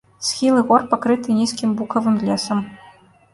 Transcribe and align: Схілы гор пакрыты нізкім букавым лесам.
Схілы 0.27 0.61
гор 0.71 0.85
пакрыты 0.93 1.35
нізкім 1.41 1.75
букавым 1.83 2.17
лесам. 2.31 2.65